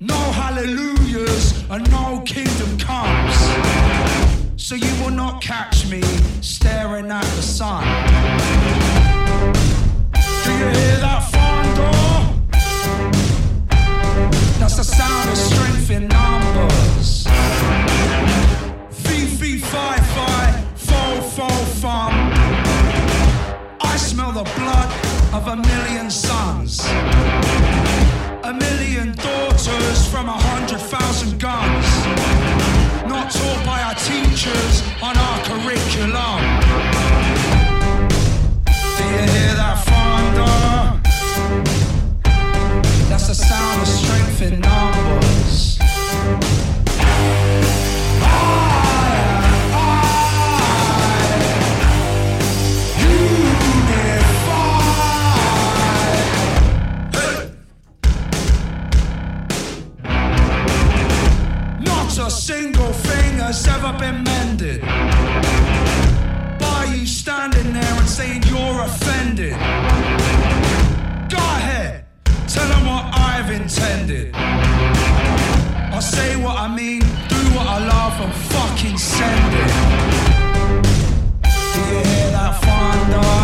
No 0.00 0.16
hallelujahs 0.32 1.64
and 1.70 1.88
no 1.92 2.22
kingdom 2.26 2.76
comes. 2.76 3.36
So 4.56 4.74
you 4.74 4.92
will 5.00 5.12
not 5.12 5.40
catch 5.40 5.88
me 5.88 6.02
staring 6.40 7.08
at 7.12 7.24
the 7.36 7.42
sun. 7.42 7.84
Do 10.44 10.52
you 10.60 10.68
hear 10.76 10.98
that 11.06 11.22
thunder? 11.30 11.96
That's 14.58 14.76
the 14.78 14.84
sound 14.84 15.30
of 15.30 15.36
strength 15.36 15.90
in 15.90 16.08
numbers. 16.08 17.26
Fee, 18.90 19.26
fee, 19.26 19.58
fi, 19.58 19.98
fi, 20.14 20.64
fo, 20.74 21.20
fo, 21.20 21.48
fum. 21.80 22.12
I 23.80 23.96
smell 23.96 24.32
the 24.32 24.42
blood 24.56 25.05
of 25.36 25.48
a 25.48 25.56
million 25.56 26.10
sons. 26.10 26.80
A 28.42 28.54
million 28.54 29.14
daughters 29.16 30.08
from 30.08 30.28
a 30.28 30.38
hundred 30.48 30.80
thousand 30.80 31.38
guns. 31.38 31.86
Not 33.06 33.30
taught 33.30 33.62
by 33.66 33.78
our 33.86 33.96
teachers 34.10 34.74
on 35.02 35.14
our 35.26 35.38
curriculum. 35.48 36.40
Do 38.96 39.04
you 39.12 39.24
hear 39.34 39.52
that 39.60 39.76
thunder? 39.88 40.56
That's 43.10 43.26
the 43.28 43.34
sound 43.34 43.82
of 43.82 43.88
strength 43.88 44.40
in 44.40 44.60
numbers. 44.60 45.05
A 62.26 62.30
single 62.30 62.92
thing 62.92 63.38
has 63.38 63.68
ever 63.68 63.92
been 64.00 64.24
mended. 64.24 64.80
By 66.58 66.92
you 66.92 67.06
standing 67.06 67.72
there 67.72 67.94
and 68.00 68.08
saying 68.08 68.42
you're 68.48 68.80
offended. 68.82 69.52
Go 71.30 71.38
ahead, 71.58 72.06
tell 72.48 72.66
them 72.66 72.84
what 72.84 73.04
I've 73.14 73.50
intended. 73.52 74.34
I 74.34 76.00
say 76.00 76.34
what 76.34 76.56
I 76.58 76.66
mean, 76.66 77.00
do 77.28 77.40
what 77.54 77.68
I 77.68 77.78
love, 77.94 78.20
and 78.20 78.34
fucking 78.52 78.98
send 78.98 79.54
it. 79.62 79.70
Do 81.74 81.80
you 81.90 82.00
hear 82.10 82.30
that 82.36 82.54
thunder? 82.66 83.36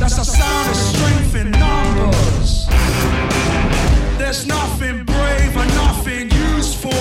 That's 0.00 0.16
the 0.16 0.24
sound 0.24 0.68
of 0.68 0.76
strength 0.76 1.34
in 1.34 1.50
numbers. 1.52 2.66
There's 4.18 4.46
nothing 4.46 5.06
and 5.58 5.74
nothing 5.74 6.30
useful. 6.54 6.92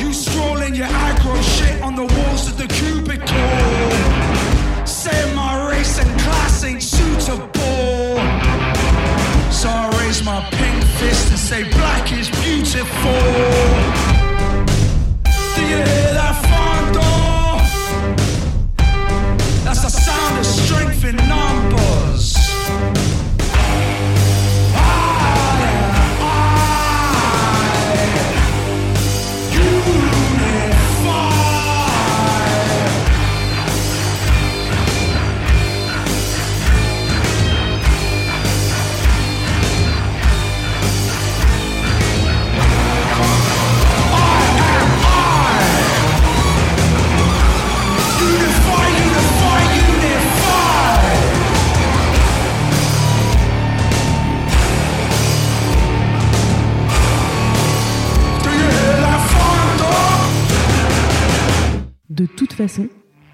You 0.00 0.12
strolling 0.12 0.74
your 0.74 0.86
aggro 0.86 1.36
shit 1.42 1.82
on 1.82 1.96
the 1.96 2.06
walls 2.16 2.48
of 2.48 2.56
the 2.56 2.66
cubicle. 2.68 3.26
Saying 4.86 5.34
my 5.34 5.68
race 5.70 5.98
and 5.98 6.08
class 6.20 6.64
ain't 6.64 6.82
suitable. 6.82 7.50
So 9.50 9.68
I 9.68 9.88
raise 10.00 10.22
my 10.24 10.40
pink 10.50 10.84
fist 10.98 11.30
and 11.30 11.38
say 11.38 11.64
black 11.70 12.12
is 12.12 12.28
beautiful. 12.42 13.22
Do 15.56 15.62
you 15.62 15.76
hear 15.76 16.13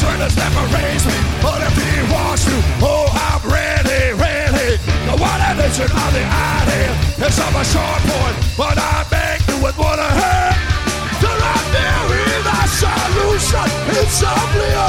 Ventriloquist 0.00 0.36
never 0.36 0.64
raised 0.74 1.06
me. 1.06 1.12
But 1.42 1.60
if 1.60 1.76
he 1.76 2.12
wants 2.12 2.44
to, 2.44 2.56
oh, 2.80 3.04
I'm 3.12 3.44
ready, 3.44 4.16
ready. 4.16 4.80
The 5.04 5.16
one 5.20 5.40
nation 5.60 5.90
on 5.92 6.12
the 6.12 6.24
island 6.24 6.96
It's 7.20 7.36
of 7.36 7.52
a 7.52 7.64
short 7.64 8.00
point 8.08 8.36
But 8.56 8.78
I 8.78 9.04
make 9.10 9.44
do 9.44 9.60
with 9.60 9.76
what 9.76 9.98
I 9.98 10.08
have 10.08 10.56
Till 11.20 11.40
I'm 11.52 11.66
nearing 11.74 12.44
the 12.48 12.60
solution 12.80 13.68
Insomnia 13.92 14.88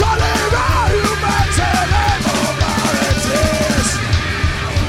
Calling 0.00 0.54
out 0.56 0.90
humanity 0.90 1.70
Humanities 2.26 3.88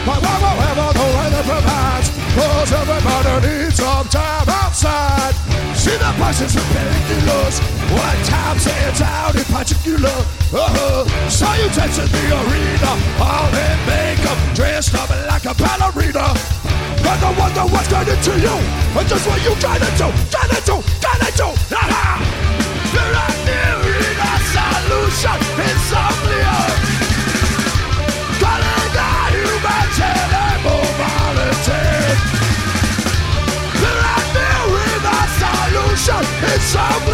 But 0.07 0.19
wherever 0.23 0.89
the 0.97 1.05
weather 1.13 1.43
provides 1.43 2.09
Cause 2.33 2.71
everybody 2.71 3.33
needs 3.45 3.75
some 3.75 4.07
time 4.07 4.49
outside 4.49 5.35
See 5.83 5.97
the 5.99 6.15
prices 6.15 6.55
ridiculous 6.55 7.59
One 7.91 8.19
time 8.23 8.57
stands 8.57 9.01
out 9.01 9.35
in 9.35 9.43
particular? 9.51 10.15
Uh-huh. 10.55 11.03
You 11.59 11.67
dancing 11.75 12.07
the 12.07 12.23
arena. 12.39 12.91
All 13.19 13.51
in 13.51 13.77
makeup 13.83 14.39
Dressed 14.55 14.95
up 14.95 15.09
like 15.27 15.43
a 15.43 15.51
ballerina. 15.51 16.39
But 17.03 17.19
I 17.19 17.35
wonder 17.35 17.67
what's 17.67 17.91
getting 17.91 18.15
to 18.15 18.33
you. 18.39 18.55
And 18.95 19.07
just 19.11 19.27
what 19.27 19.43
you 19.43 19.51
trying 19.59 19.83
to 19.83 19.91
do 19.99 20.07
Trying 20.31 20.55
to 20.55 20.61
do, 20.63 20.75
trying 21.03 21.19
to 21.19 21.31
do. 21.35 21.47
Ha-ha! 21.75 22.15
You're 22.95 23.11
not 23.11 23.35
nearing 23.43 24.19
a 24.23 24.33
solution 24.55 25.35
Insomnia 25.67 26.92
so 36.73 37.12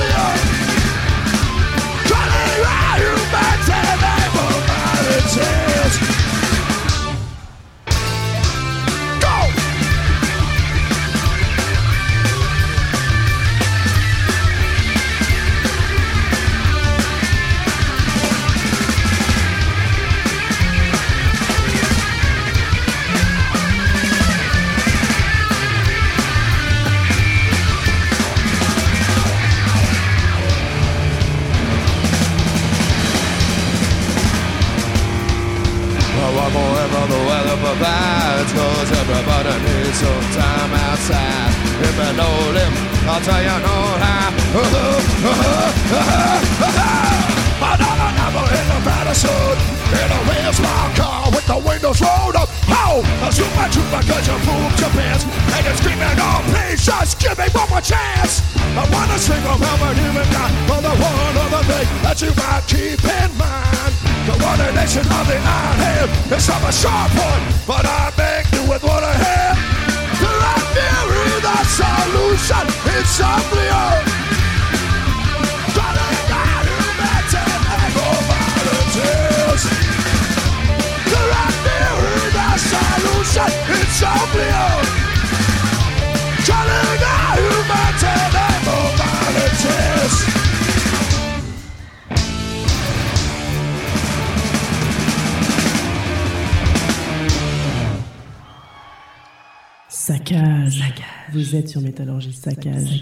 Vous 101.49 101.55
êtes 101.55 101.69
sur 101.69 101.81
Métallurgie 101.81 102.31
Saccage. 102.31 103.01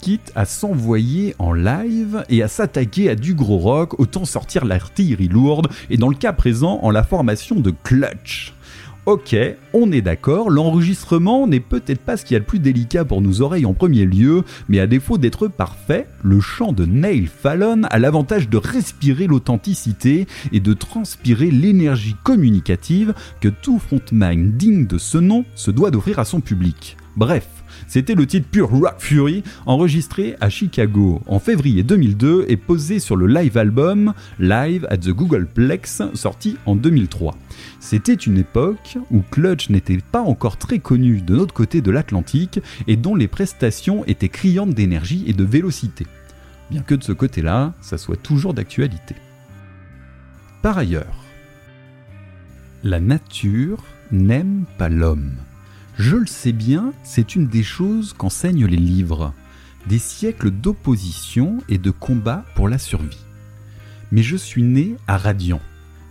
Quitte 0.00 0.32
à 0.34 0.46
s'envoyer 0.46 1.34
en 1.38 1.52
live 1.52 2.24
et 2.30 2.42
à 2.42 2.48
s'attaquer 2.48 3.10
à 3.10 3.16
du 3.16 3.34
gros 3.34 3.58
rock, 3.58 4.00
autant 4.00 4.24
sortir 4.24 4.64
l'artillerie 4.64 5.28
lourde, 5.28 5.68
et 5.90 5.98
dans 5.98 6.08
le 6.08 6.14
cas 6.14 6.32
présent, 6.32 6.78
en 6.82 6.90
la 6.90 7.02
formation 7.02 7.60
de 7.60 7.70
Clutch. 7.82 8.54
Ok, 9.04 9.36
on 9.74 9.92
est 9.92 10.00
d'accord, 10.00 10.48
l'enregistrement 10.48 11.46
n'est 11.46 11.60
peut-être 11.60 12.00
pas 12.00 12.16
ce 12.16 12.24
qu'il 12.24 12.32
y 12.32 12.36
a 12.36 12.40
de 12.40 12.46
plus 12.46 12.60
délicat 12.60 13.04
pour 13.04 13.20
nos 13.20 13.42
oreilles 13.42 13.66
en 13.66 13.74
premier 13.74 14.06
lieu, 14.06 14.42
mais 14.70 14.80
à 14.80 14.86
défaut 14.86 15.18
d'être 15.18 15.48
parfait, 15.48 16.06
le 16.22 16.40
chant 16.40 16.72
de 16.72 16.86
Neil 16.86 17.26
Fallon 17.26 17.82
a 17.90 17.98
l'avantage 17.98 18.48
de 18.48 18.56
respirer 18.56 19.26
l'authenticité 19.26 20.26
et 20.50 20.60
de 20.60 20.72
transpirer 20.72 21.50
l'énergie 21.50 22.16
communicative 22.24 23.12
que 23.42 23.48
tout 23.48 23.78
frontman 23.78 24.52
digne 24.52 24.86
de 24.86 24.96
ce 24.96 25.18
nom 25.18 25.44
se 25.54 25.70
doit 25.70 25.90
d'offrir 25.90 26.18
à 26.18 26.24
son 26.24 26.40
public. 26.40 26.96
Bref, 27.18 27.48
c'était 27.88 28.14
le 28.14 28.28
titre 28.28 28.46
pur 28.48 28.70
Rock 28.70 28.94
Fury, 28.98 29.42
enregistré 29.66 30.36
à 30.40 30.48
Chicago 30.50 31.20
en 31.26 31.40
février 31.40 31.82
2002 31.82 32.44
et 32.46 32.56
posé 32.56 33.00
sur 33.00 33.16
le 33.16 33.26
live 33.26 33.58
album 33.58 34.14
Live 34.38 34.86
at 34.88 34.98
the 34.98 35.08
Googleplex, 35.08 36.02
sorti 36.14 36.58
en 36.64 36.76
2003. 36.76 37.36
C'était 37.80 38.14
une 38.14 38.38
époque 38.38 38.98
où 39.10 39.22
Clutch 39.32 39.68
n'était 39.68 39.98
pas 39.98 40.20
encore 40.20 40.58
très 40.58 40.78
connu 40.78 41.20
de 41.20 41.34
notre 41.34 41.52
côté 41.52 41.80
de 41.80 41.90
l'Atlantique 41.90 42.60
et 42.86 42.94
dont 42.94 43.16
les 43.16 43.26
prestations 43.26 44.04
étaient 44.04 44.28
criantes 44.28 44.70
d'énergie 44.70 45.24
et 45.26 45.32
de 45.32 45.42
vélocité. 45.42 46.06
Bien 46.70 46.82
que 46.82 46.94
de 46.94 47.02
ce 47.02 47.10
côté-là, 47.10 47.74
ça 47.80 47.98
soit 47.98 48.22
toujours 48.22 48.54
d'actualité. 48.54 49.16
Par 50.62 50.78
ailleurs, 50.78 51.24
la 52.84 53.00
nature 53.00 53.82
n'aime 54.12 54.66
pas 54.78 54.88
l'homme. 54.88 55.32
Je 55.98 56.14
le 56.14 56.26
sais 56.26 56.52
bien, 56.52 56.92
c'est 57.02 57.34
une 57.34 57.48
des 57.48 57.64
choses 57.64 58.12
qu'enseignent 58.12 58.66
les 58.66 58.76
livres. 58.76 59.34
Des 59.88 59.98
siècles 59.98 60.52
d'opposition 60.52 61.58
et 61.68 61.76
de 61.76 61.90
combat 61.90 62.44
pour 62.54 62.68
la 62.68 62.78
survie. 62.78 63.24
Mais 64.12 64.22
je 64.22 64.36
suis 64.36 64.62
né 64.62 64.94
à 65.08 65.18
Radiant, 65.18 65.60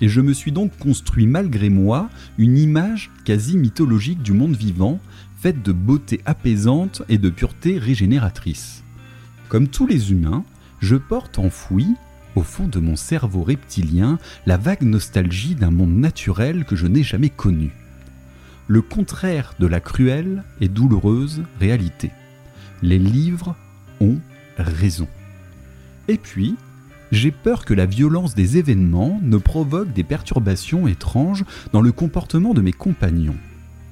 et 0.02 0.10
je 0.10 0.20
me 0.20 0.34
suis 0.34 0.52
donc 0.52 0.78
construit 0.78 1.26
malgré 1.26 1.70
moi 1.70 2.10
une 2.38 2.58
image 2.58 3.12
quasi 3.24 3.56
mythologique 3.56 4.22
du 4.22 4.34
monde 4.34 4.58
vivant, 4.58 5.00
faite 5.38 5.64
de 5.64 5.72
beauté 5.72 6.20
apaisante 6.26 7.02
et 7.08 7.18
de 7.18 7.30
pureté 7.30 7.78
régénératrice. 7.78 8.84
Comme 9.48 9.70
tous 9.70 9.88
les 9.88 10.12
humains, 10.12 10.44
je 10.82 10.98
porte 10.98 11.40
enfoui, 11.40 11.88
au 12.36 12.44
fond 12.44 12.68
de 12.68 12.80
mon 12.80 12.98
cerveau 12.98 13.42
reptilien, 13.42 14.20
la 14.46 14.58
vague 14.58 14.84
nostalgie 14.84 15.56
d'un 15.56 15.72
monde 15.72 15.96
naturel 15.96 16.66
que 16.66 16.76
je 16.76 16.88
n'ai 16.88 17.04
jamais 17.04 17.30
connu 17.30 17.72
le 18.68 18.82
contraire 18.82 19.54
de 19.60 19.68
la 19.68 19.80
cruelle 19.80 20.44
et 20.62 20.68
douloureuse 20.68 21.44
réalité. 21.60 22.12
Les 22.82 23.00
livres 23.00 23.56
ont 24.02 24.18
raison. 24.58 25.08
Et 26.08 26.18
puis, 26.18 26.56
j'ai 27.12 27.32
peur 27.32 27.64
que 27.64 27.74
la 27.74 27.86
violence 27.86 28.36
des 28.36 28.58
événements 28.58 29.20
ne 29.24 29.38
provoque 29.38 29.94
des 29.94 30.04
perturbations 30.04 30.88
étranges 30.88 31.46
dans 31.72 31.82
le 31.82 31.92
comportement 31.92 32.54
de 32.54 32.62
mes 32.62 32.74
compagnons. 32.74 33.38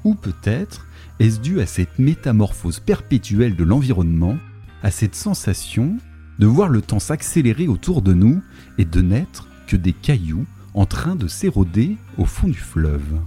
Ou 0.03 0.15
peut-être 0.15 0.85
est-ce 1.19 1.39
dû 1.39 1.61
à 1.61 1.65
cette 1.65 1.97
métamorphose 1.97 2.79
perpétuelle 2.79 3.55
de 3.55 3.63
l'environnement 3.63 4.37
à 4.83 4.91
cette 4.91 5.15
sensation 5.15 5.97
de 6.39 6.45
voir 6.45 6.67
le 6.67 6.81
temps 6.81 6.99
s'accélérer 6.99 7.67
autour 7.67 8.01
de 8.01 8.13
nous 8.13 8.41
et 8.77 8.85
de 8.85 9.01
n'être 9.01 9.47
que 9.67 9.77
des 9.77 9.93
cailloux 9.93 10.45
en 10.73 10.85
train 10.85 11.15
de 11.15 11.27
s'éroder 11.27 11.95
au 12.17 12.25
fond 12.25 12.47
du 12.47 12.59
fleuve. 12.59 13.19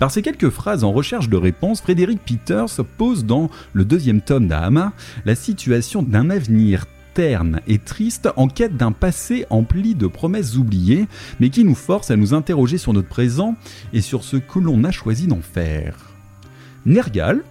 Par 0.00 0.10
ces 0.10 0.22
quelques 0.22 0.48
phrases 0.48 0.82
en 0.82 0.92
recherche 0.92 1.28
de 1.28 1.36
réponse, 1.36 1.82
Frédéric 1.82 2.20
Peters 2.24 2.82
pose 2.96 3.26
dans 3.26 3.50
le 3.74 3.84
deuxième 3.84 4.22
tome 4.22 4.48
d'Ahama 4.48 4.94
la 5.26 5.34
situation 5.34 6.02
d'un 6.02 6.30
avenir 6.30 6.86
terne 7.12 7.60
et 7.68 7.76
triste 7.76 8.30
en 8.36 8.48
quête 8.48 8.78
d'un 8.78 8.92
passé 8.92 9.44
empli 9.50 9.94
de 9.94 10.06
promesses 10.06 10.56
oubliées, 10.56 11.06
mais 11.38 11.50
qui 11.50 11.64
nous 11.64 11.74
force 11.74 12.10
à 12.10 12.16
nous 12.16 12.32
interroger 12.32 12.78
sur 12.78 12.94
notre 12.94 13.08
présent 13.08 13.56
et 13.92 14.00
sur 14.00 14.24
ce 14.24 14.38
que 14.38 14.58
l'on 14.58 14.84
a 14.84 14.90
choisi 14.90 15.26
d'en 15.26 15.42
faire. 15.42 15.96
Nergal, 16.86 17.42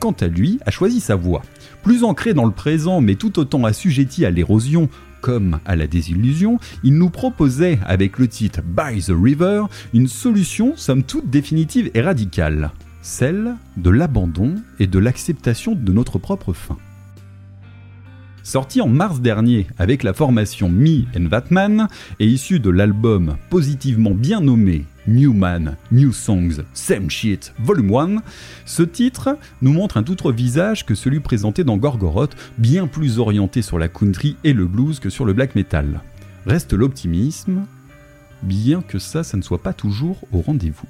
quant 0.00 0.12
à 0.12 0.28
lui, 0.28 0.60
a 0.64 0.70
choisi 0.70 1.00
sa 1.00 1.14
voie. 1.14 1.42
Plus 1.82 2.04
ancré 2.04 2.32
dans 2.32 2.46
le 2.46 2.52
présent, 2.52 3.02
mais 3.02 3.16
tout 3.16 3.38
autant 3.38 3.64
assujetti 3.64 4.24
à 4.24 4.30
l'érosion 4.30 4.88
comme 5.20 5.60
à 5.64 5.76
la 5.76 5.86
désillusion, 5.86 6.58
il 6.82 6.94
nous 6.94 7.10
proposait, 7.10 7.78
avec 7.86 8.18
le 8.18 8.28
titre 8.28 8.60
By 8.62 9.02
the 9.02 9.12
River, 9.14 9.64
une 9.94 10.08
solution 10.08 10.74
somme 10.76 11.02
toute 11.02 11.30
définitive 11.30 11.90
et 11.94 12.00
radicale, 12.00 12.70
celle 13.02 13.54
de 13.76 13.90
l'abandon 13.90 14.54
et 14.78 14.86
de 14.86 14.98
l'acceptation 14.98 15.74
de 15.74 15.92
notre 15.92 16.18
propre 16.18 16.52
fin. 16.52 16.76
Sorti 18.42 18.80
en 18.80 18.88
mars 18.88 19.20
dernier 19.20 19.66
avec 19.76 20.02
la 20.02 20.14
formation 20.14 20.70
Me 20.70 21.04
and 21.14 21.28
Batman 21.28 21.88
et 22.18 22.26
issu 22.26 22.60
de 22.60 22.70
l'album 22.70 23.36
positivement 23.50 24.12
bien 24.12 24.40
nommé 24.40 24.86
New 25.08 25.32
Man, 25.32 25.76
New 25.90 26.12
Songs, 26.12 26.62
Same 26.74 27.08
Shit, 27.08 27.54
Volume 27.58 27.94
1, 27.94 28.22
ce 28.66 28.82
titre 28.82 29.38
nous 29.62 29.72
montre 29.72 29.96
un 29.96 30.04
autre 30.04 30.32
visage 30.32 30.84
que 30.84 30.94
celui 30.94 31.20
présenté 31.20 31.64
dans 31.64 31.78
Gorgoroth, 31.78 32.36
bien 32.58 32.86
plus 32.86 33.18
orienté 33.18 33.62
sur 33.62 33.78
la 33.78 33.88
country 33.88 34.36
et 34.44 34.52
le 34.52 34.66
blues 34.66 35.00
que 35.00 35.08
sur 35.08 35.24
le 35.24 35.32
black 35.32 35.54
metal. 35.54 36.02
Reste 36.44 36.74
l'optimisme, 36.74 37.64
bien 38.42 38.82
que 38.82 38.98
ça, 38.98 39.24
ça 39.24 39.38
ne 39.38 39.42
soit 39.42 39.62
pas 39.62 39.72
toujours 39.72 40.18
au 40.30 40.42
rendez-vous. 40.42 40.86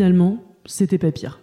Finalement, 0.00 0.38
c'était 0.64 0.96
pas 0.96 1.12
pire. 1.12 1.40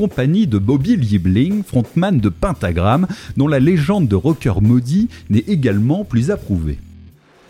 De 0.00 0.58
Bobby 0.58 0.96
Liebling, 0.96 1.62
frontman 1.62 2.20
de 2.20 2.30
Pentagram, 2.30 3.06
dont 3.36 3.48
la 3.48 3.60
légende 3.60 4.08
de 4.08 4.14
rocker 4.14 4.54
maudit 4.62 5.08
n'est 5.28 5.44
également 5.46 6.04
plus 6.04 6.30
approuvée. 6.30 6.78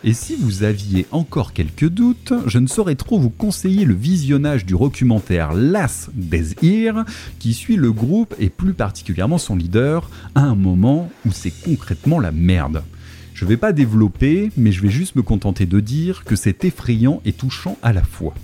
Et 0.02 0.14
si 0.14 0.34
vous 0.34 0.64
aviez 0.64 1.06
encore 1.12 1.52
quelques 1.52 1.88
doutes, 1.88 2.32
je 2.46 2.58
ne 2.58 2.66
saurais 2.66 2.96
trop 2.96 3.20
vous 3.20 3.30
conseiller 3.30 3.84
le 3.84 3.94
visionnage 3.94 4.66
du 4.66 4.72
documentaire 4.72 5.52
Las 5.52 6.10
des 6.14 6.54
Ear, 6.62 7.04
qui 7.38 7.54
suit 7.54 7.76
le 7.76 7.92
groupe 7.92 8.34
et 8.40 8.48
plus 8.48 8.72
particulièrement 8.72 9.38
son 9.38 9.54
leader 9.54 10.10
à 10.34 10.40
un 10.40 10.56
moment 10.56 11.08
où 11.26 11.30
c'est 11.32 11.52
concrètement 11.62 12.18
la 12.18 12.32
merde. 12.32 12.82
Je 13.34 13.44
vais 13.44 13.58
pas 13.58 13.72
développer, 13.72 14.50
mais 14.56 14.72
je 14.72 14.82
vais 14.82 14.90
juste 14.90 15.14
me 15.14 15.22
contenter 15.22 15.66
de 15.66 15.78
dire 15.78 16.24
que 16.24 16.34
c'est 16.34 16.64
effrayant 16.64 17.20
et 17.24 17.32
touchant 17.32 17.78
à 17.82 17.92
la 17.92 18.02
fois. 18.02 18.34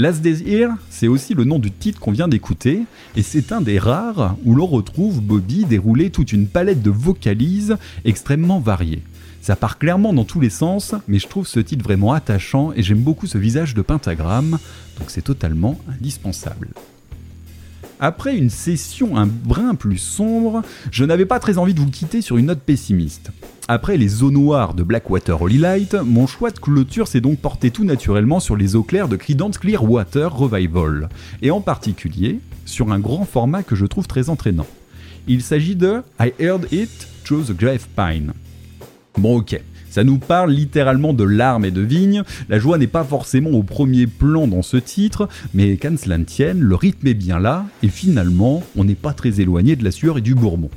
Last 0.00 0.22
Days 0.22 0.66
c'est 0.88 1.08
aussi 1.08 1.34
le 1.34 1.44
nom 1.44 1.58
du 1.58 1.70
titre 1.70 2.00
qu'on 2.00 2.10
vient 2.10 2.26
d'écouter, 2.26 2.84
et 3.16 3.22
c'est 3.22 3.52
un 3.52 3.60
des 3.60 3.78
rares 3.78 4.34
où 4.46 4.54
l'on 4.54 4.64
retrouve 4.64 5.20
Bobby 5.20 5.66
dérouler 5.66 6.08
toute 6.08 6.32
une 6.32 6.46
palette 6.46 6.80
de 6.80 6.88
vocalises 6.88 7.76
extrêmement 8.06 8.60
variées. 8.60 9.02
Ça 9.42 9.56
part 9.56 9.78
clairement 9.78 10.14
dans 10.14 10.24
tous 10.24 10.40
les 10.40 10.48
sens, 10.48 10.94
mais 11.06 11.18
je 11.18 11.28
trouve 11.28 11.46
ce 11.46 11.60
titre 11.60 11.84
vraiment 11.84 12.14
attachant 12.14 12.72
et 12.72 12.82
j'aime 12.82 13.02
beaucoup 13.02 13.26
ce 13.26 13.36
visage 13.36 13.74
de 13.74 13.82
pentagramme, 13.82 14.58
donc 14.98 15.10
c'est 15.10 15.20
totalement 15.20 15.78
indispensable. 15.86 16.68
Après 17.98 18.34
une 18.38 18.48
session 18.48 19.18
un 19.18 19.26
brin 19.26 19.74
plus 19.74 19.98
sombre, 19.98 20.62
je 20.90 21.04
n'avais 21.04 21.26
pas 21.26 21.40
très 21.40 21.58
envie 21.58 21.74
de 21.74 21.80
vous 21.80 21.90
quitter 21.90 22.22
sur 22.22 22.38
une 22.38 22.46
note 22.46 22.62
pessimiste. 22.62 23.32
Après 23.72 23.96
les 23.96 24.24
eaux 24.24 24.32
noires 24.32 24.74
de 24.74 24.82
Blackwater 24.82 25.40
Holy 25.40 25.58
Light, 25.58 25.94
mon 25.94 26.26
choix 26.26 26.50
de 26.50 26.58
clôture 26.58 27.06
s'est 27.06 27.20
donc 27.20 27.38
porté 27.38 27.70
tout 27.70 27.84
naturellement 27.84 28.40
sur 28.40 28.56
les 28.56 28.74
eaux 28.74 28.82
claires 28.82 29.06
de 29.06 29.14
Creedence 29.14 29.58
Clearwater 29.58 30.34
Revival, 30.34 31.08
et 31.40 31.52
en 31.52 31.60
particulier 31.60 32.40
sur 32.64 32.90
un 32.90 32.98
grand 32.98 33.24
format 33.24 33.62
que 33.62 33.76
je 33.76 33.86
trouve 33.86 34.08
très 34.08 34.28
entraînant. 34.28 34.66
Il 35.28 35.40
s'agit 35.40 35.76
de 35.76 36.02
I 36.18 36.32
Heard 36.40 36.66
It 36.72 37.06
Through 37.22 37.44
the 37.44 37.56
Grave 37.56 37.86
Pine. 37.94 38.32
Bon 39.16 39.36
ok, 39.36 39.62
ça 39.88 40.02
nous 40.02 40.18
parle 40.18 40.50
littéralement 40.50 41.12
de 41.12 41.22
larmes 41.22 41.64
et 41.64 41.70
de 41.70 41.80
vignes, 41.80 42.24
la 42.48 42.58
joie 42.58 42.76
n'est 42.76 42.88
pas 42.88 43.04
forcément 43.04 43.50
au 43.50 43.62
premier 43.62 44.08
plan 44.08 44.48
dans 44.48 44.62
ce 44.62 44.78
titre, 44.78 45.28
mais 45.54 45.76
qu'à 45.76 45.96
cela 45.96 46.18
ne 46.18 46.24
tienne, 46.24 46.58
le 46.58 46.74
rythme 46.74 47.06
est 47.06 47.14
bien 47.14 47.38
là, 47.38 47.66
et 47.84 47.88
finalement, 47.88 48.64
on 48.76 48.82
n'est 48.82 48.96
pas 48.96 49.12
très 49.12 49.40
éloigné 49.40 49.76
de 49.76 49.84
la 49.84 49.92
sueur 49.92 50.18
et 50.18 50.22
du 50.22 50.34
bourbon. 50.34 50.70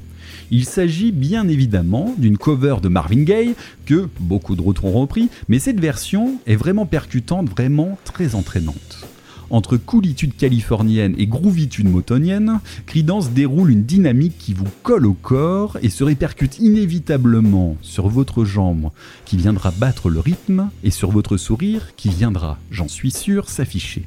Il 0.56 0.66
s'agit 0.66 1.12
bien 1.12 1.48
évidemment 1.48 2.14
d'une 2.20 2.38
cover 2.38 2.76
de 2.80 2.88
Marvin 2.88 3.24
Gaye, 3.24 3.56
que 3.88 4.08
beaucoup 4.20 4.56
d'autres 4.56 4.86
ont 4.86 4.92
repris, 4.92 5.30
mais 5.48 5.58
cette 5.58 5.80
version 5.80 6.36
est 6.46 6.56
vraiment 6.56 6.86
percutante, 6.86 7.50
vraiment 7.50 7.98
très 8.04 8.36
entraînante. 8.36 9.08
Entre 9.50 9.78
coolitude 9.78 10.38
californienne 10.38 11.16
et 11.18 11.26
groovitude 11.26 11.90
motonienne, 11.90 12.60
Creedence 12.86 13.32
déroule 13.32 13.72
une 13.72 13.84
dynamique 13.84 14.38
qui 14.38 14.54
vous 14.54 14.68
colle 14.84 15.08
au 15.08 15.14
corps 15.14 15.80
et 15.82 15.90
se 15.90 16.04
répercute 16.04 16.60
inévitablement 16.60 17.76
sur 17.82 18.08
votre 18.08 18.46
jambe 18.46 18.92
qui 19.26 19.38
viendra 19.38 19.72
battre 19.72 20.12
le 20.12 20.20
rythme 20.20 20.70
et 20.84 20.92
sur 20.92 21.10
votre 21.10 21.36
sourire 21.36 21.96
qui 21.98 22.10
viendra, 22.10 22.60
j'en 22.70 22.88
suis 22.88 23.10
sûr, 23.10 23.50
s'afficher. 23.50 24.06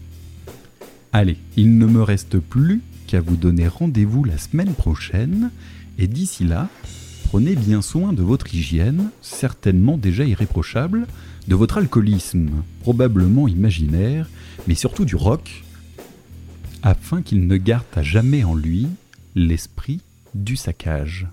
Allez, 1.12 1.38
il 1.56 1.76
ne 1.76 1.86
me 1.86 2.04
reste 2.04 2.38
plus 2.38 2.82
qu'à 3.08 3.20
vous 3.20 3.36
donner 3.36 3.66
rendez-vous 3.66 4.22
la 4.22 4.38
semaine 4.38 4.74
prochaine 4.74 5.50
et 5.98 6.06
d'ici 6.06 6.44
là, 6.44 6.68
prenez 7.24 7.54
bien 7.54 7.82
soin 7.82 8.12
de 8.12 8.22
votre 8.22 8.54
hygiène, 8.54 9.10
certainement 9.22 9.96
déjà 9.96 10.24
irréprochable, 10.24 11.06
de 11.48 11.54
votre 11.54 11.78
alcoolisme, 11.78 12.50
probablement 12.80 13.48
imaginaire, 13.48 14.28
mais 14.66 14.74
surtout 14.74 15.04
du 15.04 15.16
rock, 15.16 15.64
afin 16.82 17.22
qu'il 17.22 17.46
ne 17.46 17.56
garde 17.56 17.84
à 17.94 18.02
jamais 18.02 18.44
en 18.44 18.54
lui 18.54 18.86
l'esprit 19.34 20.00
du 20.34 20.56
saccage. 20.56 21.26